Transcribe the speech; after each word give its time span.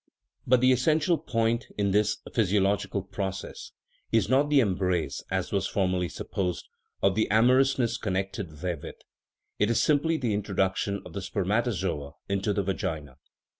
But 0.47 0.61
the 0.61 0.71
essential 0.71 1.19
point 1.19 1.67
in 1.77 1.91
this 1.91 2.17
physiological 2.33 3.03
process 3.03 3.71
is 4.11 4.29
not 4.29 4.49
the" 4.49 4.57
embrace/' 4.59 5.21
as 5.29 5.51
was 5.51 5.67
formerly 5.67 6.09
supposed, 6.09 6.67
or 7.03 7.11
the 7.11 7.29
amorousness 7.29 7.99
connected 7.99 8.49
there 8.49 8.77
with; 8.77 8.95
it 9.59 9.69
is 9.69 9.79
simply 9.79 10.17
the 10.17 10.33
introduction 10.33 11.03
of 11.05 11.13
the 11.13 11.21
spermatozoa 11.21 12.13
into 12.27 12.51
the 12.51 12.63
vagina. 12.63 13.17